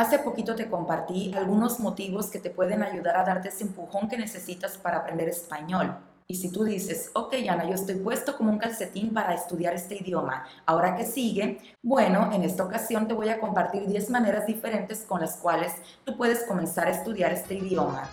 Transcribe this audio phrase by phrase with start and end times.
[0.00, 4.16] Hace poquito te compartí algunos motivos que te pueden ayudar a darte ese empujón que
[4.16, 5.94] necesitas para aprender español.
[6.26, 9.96] Y si tú dices, ok, Ana, yo estoy puesto como un calcetín para estudiar este
[9.96, 11.58] idioma, ¿ahora qué sigue?
[11.82, 15.74] Bueno, en esta ocasión te voy a compartir 10 maneras diferentes con las cuales
[16.04, 18.08] tú puedes comenzar a estudiar este idioma.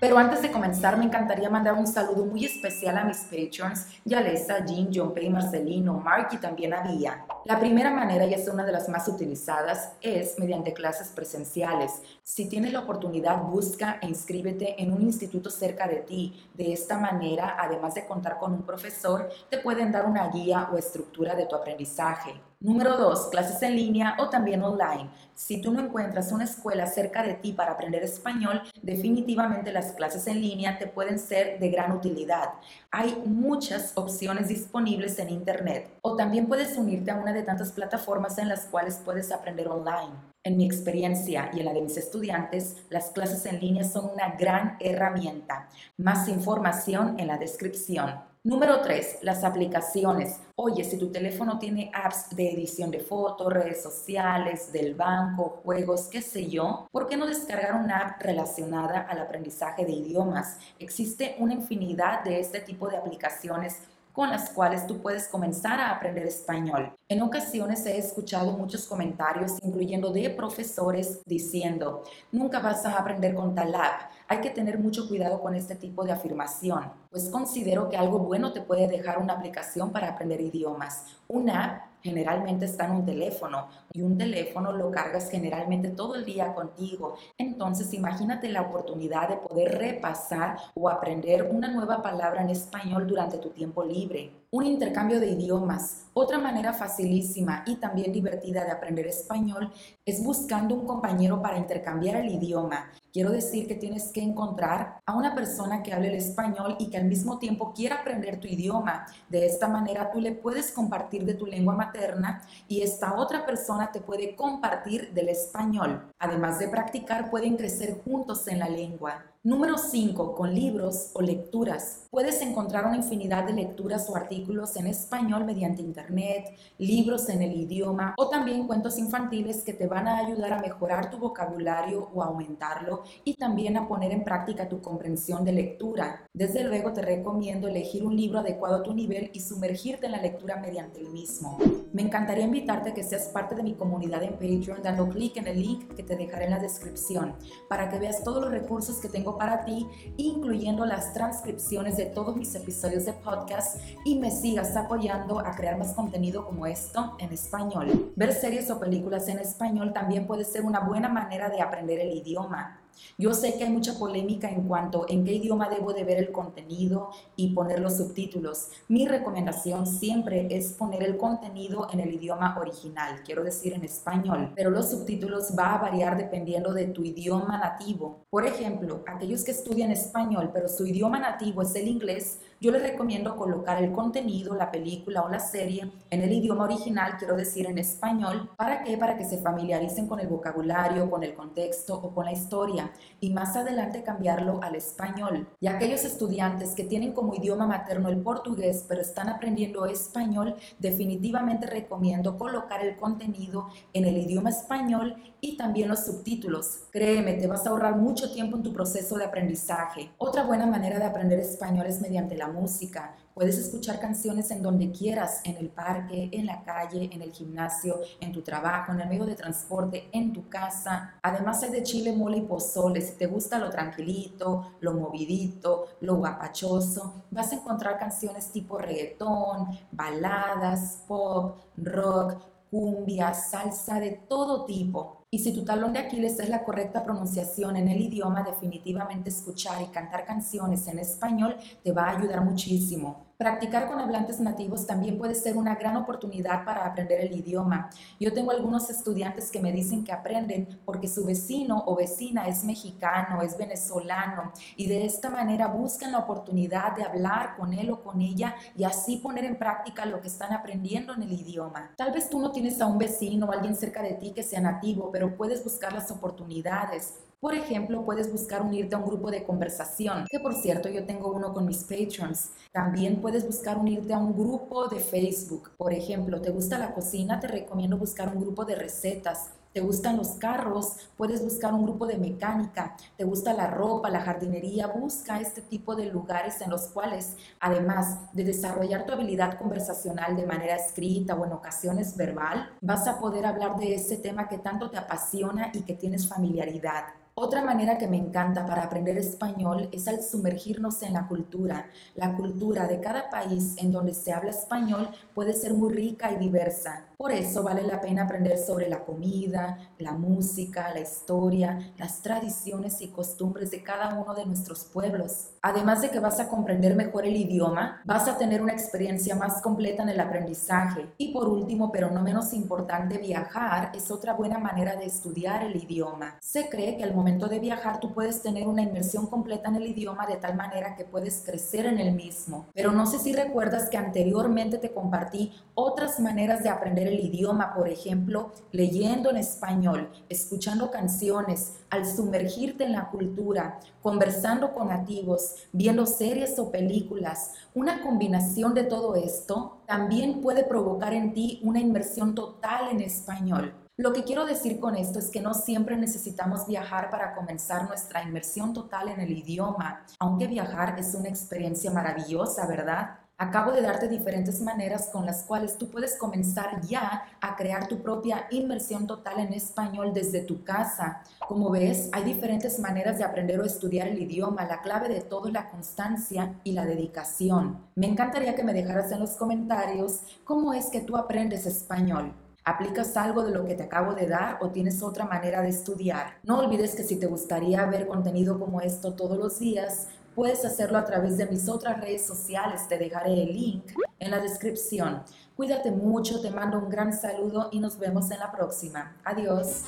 [0.00, 4.64] Pero antes de comenzar, me encantaría mandar un saludo muy especial a mis patrons, Yalesa,
[4.64, 7.26] Jean, John Pay, Marcelino, Mark y también a Vía.
[7.44, 12.00] La primera manera, y es una de las más utilizadas, es mediante clases presenciales.
[12.22, 16.48] Si tienes la oportunidad, busca e inscríbete en un instituto cerca de ti.
[16.54, 20.78] De esta manera, además de contar con un profesor, te pueden dar una guía o
[20.78, 22.40] estructura de tu aprendizaje.
[22.62, 25.08] Número dos, clases en línea o también online.
[25.34, 30.26] Si tú no encuentras una escuela cerca de ti para aprender español, definitivamente las clases
[30.26, 32.50] en línea te pueden ser de gran utilidad.
[32.90, 38.36] Hay muchas opciones disponibles en Internet o también puedes unirte a una de tantas plataformas
[38.36, 40.12] en las cuales puedes aprender online.
[40.42, 44.36] En mi experiencia y en la de mis estudiantes, las clases en línea son una
[44.36, 45.68] gran herramienta.
[45.98, 48.14] Más información en la descripción.
[48.42, 50.40] Número 3, las aplicaciones.
[50.56, 56.08] Oye, si tu teléfono tiene apps de edición de fotos, redes sociales, del banco, juegos,
[56.08, 60.56] qué sé yo, ¿por qué no descargar una app relacionada al aprendizaje de idiomas?
[60.78, 63.82] Existe una infinidad de este tipo de aplicaciones
[64.12, 66.92] con las cuales tú puedes comenzar a aprender español.
[67.08, 73.54] En ocasiones he escuchado muchos comentarios, incluyendo de profesores, diciendo, nunca vas a aprender con
[73.54, 74.10] tal app.
[74.28, 78.52] Hay que tener mucho cuidado con este tipo de afirmación, pues considero que algo bueno
[78.52, 81.04] te puede dejar una aplicación para aprender idiomas.
[81.28, 86.24] Una app generalmente está en un teléfono y un teléfono lo cargas generalmente todo el
[86.24, 87.16] día contigo.
[87.38, 93.38] Entonces imagínate la oportunidad de poder repasar o aprender una nueva palabra en español durante
[93.38, 94.39] tu tiempo libre.
[94.52, 96.06] Un intercambio de idiomas.
[96.12, 99.72] Otra manera facilísima y también divertida de aprender español
[100.04, 102.90] es buscando un compañero para intercambiar el idioma.
[103.12, 106.96] Quiero decir que tienes que encontrar a una persona que hable el español y que
[106.96, 109.06] al mismo tiempo quiera aprender tu idioma.
[109.28, 113.92] De esta manera tú le puedes compartir de tu lengua materna y esta otra persona
[113.92, 116.10] te puede compartir del español.
[116.18, 119.24] Además de practicar, pueden crecer juntos en la lengua.
[119.42, 120.34] Número 5.
[120.34, 122.06] Con libros o lecturas.
[122.10, 127.52] Puedes encontrar una infinidad de lecturas o artículos en español mediante internet, libros en el
[127.52, 132.22] idioma o también cuentos infantiles que te van a ayudar a mejorar tu vocabulario o
[132.22, 136.28] aumentarlo y también a poner en práctica tu comprensión de lectura.
[136.34, 140.20] Desde luego te recomiendo elegir un libro adecuado a tu nivel y sumergirte en la
[140.20, 141.56] lectura mediante el mismo.
[141.94, 145.46] Me encantaría invitarte a que seas parte de mi comunidad en Patreon dando clic en
[145.46, 147.36] el link que te dejaré en la descripción
[147.70, 149.86] para que veas todos los recursos que tengo para ti,
[150.16, 155.78] incluyendo las transcripciones de todos mis episodios de podcast y me sigas apoyando a crear
[155.78, 158.12] más contenido como esto en español.
[158.16, 162.12] Ver series o películas en español también puede ser una buena manera de aprender el
[162.12, 162.80] idioma.
[163.18, 166.32] Yo sé que hay mucha polémica en cuanto en qué idioma debo de ver el
[166.32, 168.68] contenido y poner los subtítulos.
[168.88, 174.52] Mi recomendación siempre es poner el contenido en el idioma original, quiero decir en español,
[174.54, 178.24] pero los subtítulos va a variar dependiendo de tu idioma nativo.
[178.30, 182.82] Por ejemplo, aquellos que estudian español pero su idioma nativo es el inglés, yo les
[182.82, 187.66] recomiendo colocar el contenido, la película o la serie en el idioma original, quiero decir
[187.66, 188.50] en español.
[188.56, 188.98] ¿Para qué?
[188.98, 192.89] Para que se familiaricen con el vocabulario, con el contexto o con la historia
[193.20, 195.48] y más adelante cambiarlo al español.
[195.60, 201.66] Y aquellos estudiantes que tienen como idioma materno el portugués pero están aprendiendo español, definitivamente
[201.66, 206.84] recomiendo colocar el contenido en el idioma español y también los subtítulos.
[206.90, 210.10] Créeme, te vas a ahorrar mucho tiempo en tu proceso de aprendizaje.
[210.18, 213.16] Otra buena manera de aprender español es mediante la música.
[213.34, 218.00] Puedes escuchar canciones en donde quieras, en el parque, en la calle, en el gimnasio,
[218.20, 221.14] en tu trabajo, en el medio de transporte, en tu casa.
[221.22, 223.00] Además hay de chile, mole y pozole.
[223.00, 229.78] Si te gusta lo tranquilito, lo movidito, lo guapachoso, vas a encontrar canciones tipo reggaetón,
[229.92, 232.36] baladas, pop, rock,
[232.70, 235.19] cumbia, salsa de todo tipo.
[235.32, 239.80] Y si tu talón de Aquiles es la correcta pronunciación en el idioma, definitivamente escuchar
[239.80, 241.54] y cantar canciones en español
[241.84, 243.29] te va a ayudar muchísimo.
[243.40, 247.88] Practicar con hablantes nativos también puede ser una gran oportunidad para aprender el idioma.
[248.20, 252.64] Yo tengo algunos estudiantes que me dicen que aprenden porque su vecino o vecina es
[252.64, 258.02] mexicano, es venezolano y de esta manera buscan la oportunidad de hablar con él o
[258.02, 261.92] con ella y así poner en práctica lo que están aprendiendo en el idioma.
[261.96, 264.60] Tal vez tú no tienes a un vecino o alguien cerca de ti que sea
[264.60, 269.44] nativo, pero puedes buscar las oportunidades por ejemplo, puedes buscar unirte a un grupo de
[269.44, 272.50] conversación, que por cierto yo tengo uno con mis patrons.
[272.72, 275.70] También puedes buscar unirte a un grupo de Facebook.
[275.76, 277.40] Por ejemplo, ¿te gusta la cocina?
[277.40, 280.96] Te recomiendo buscar un grupo de recetas ¿Te gustan los carros?
[281.16, 282.96] Puedes buscar un grupo de mecánica.
[283.16, 284.88] ¿Te gusta la ropa, la jardinería?
[284.88, 290.44] Busca este tipo de lugares en los cuales, además de desarrollar tu habilidad conversacional de
[290.44, 294.90] manera escrita o en ocasiones verbal, vas a poder hablar de ese tema que tanto
[294.90, 297.19] te apasiona y que tienes familiaridad.
[297.34, 301.86] Otra manera que me encanta para aprender español es al sumergirnos en la cultura.
[302.14, 306.36] La cultura de cada país en donde se habla español puede ser muy rica y
[306.36, 307.09] diversa.
[307.20, 313.02] Por eso vale la pena aprender sobre la comida, la música, la historia, las tradiciones
[313.02, 315.50] y costumbres de cada uno de nuestros pueblos.
[315.60, 319.60] Además de que vas a comprender mejor el idioma, vas a tener una experiencia más
[319.60, 321.10] completa en el aprendizaje.
[321.18, 325.76] Y por último, pero no menos importante, viajar es otra buena manera de estudiar el
[325.76, 326.38] idioma.
[326.40, 329.88] Se cree que al momento de viajar tú puedes tener una inmersión completa en el
[329.88, 332.68] idioma de tal manera que puedes crecer en el mismo.
[332.72, 337.74] Pero no sé si recuerdas que anteriormente te compartí otras maneras de aprender el idioma,
[337.74, 345.54] por ejemplo, leyendo en español, escuchando canciones, al sumergirte en la cultura, conversando con nativos,
[345.72, 351.80] viendo series o películas, una combinación de todo esto también puede provocar en ti una
[351.80, 353.74] inmersión total en español.
[354.00, 358.22] Lo que quiero decir con esto es que no siempre necesitamos viajar para comenzar nuestra
[358.22, 363.19] inmersión total en el idioma, aunque viajar es una experiencia maravillosa, ¿verdad?
[363.42, 368.02] Acabo de darte diferentes maneras con las cuales tú puedes comenzar ya a crear tu
[368.02, 371.22] propia inmersión total en español desde tu casa.
[371.48, 374.66] Como ves, hay diferentes maneras de aprender o estudiar el idioma.
[374.66, 377.78] La clave de todo es la constancia y la dedicación.
[377.94, 382.34] Me encantaría que me dejaras en los comentarios cómo es que tú aprendes español.
[382.62, 386.34] ¿Aplicas algo de lo que te acabo de dar o tienes otra manera de estudiar?
[386.42, 390.98] No olvides que si te gustaría ver contenido como esto todos los días, Puedes hacerlo
[390.98, 393.84] a través de mis otras redes sociales, te dejaré el link
[394.18, 395.22] en la descripción.
[395.56, 399.16] Cuídate mucho, te mando un gran saludo y nos vemos en la próxima.
[399.24, 399.84] Adiós.